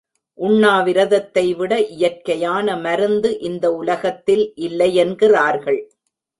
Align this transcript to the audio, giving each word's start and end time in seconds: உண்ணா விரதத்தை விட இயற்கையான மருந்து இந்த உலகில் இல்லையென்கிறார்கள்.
உண்ணா 0.39 0.81
விரதத்தை 0.81 1.43
விட 1.53 1.73
இயற்கையான 1.79 2.77
மருந்து 2.77 3.39
இந்த 3.39 3.65
உலகில் 3.73 4.43
இல்லையென்கிறார்கள். 4.67 5.81